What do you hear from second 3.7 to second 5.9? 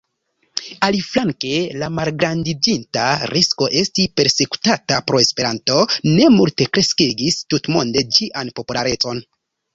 esti persekutata pro Esperanto,